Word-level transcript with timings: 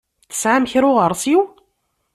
Tesɛam 0.29 0.63
kra 0.71 0.87
n 0.89 0.89
uɣeṛsiw? 0.89 1.41